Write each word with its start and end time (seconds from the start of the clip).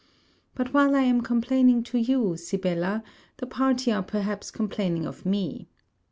But 0.55 0.73
while 0.73 0.95
I 0.95 1.01
am 1.03 1.21
complaining 1.21 1.83
to 1.83 1.99
you, 1.99 2.35
Sibella, 2.35 3.03
the 3.37 3.45
party 3.45 3.91
are 3.91 4.01
perhaps 4.01 4.49
complaining 4.49 5.05
of 5.05 5.27
me. 5.27 5.69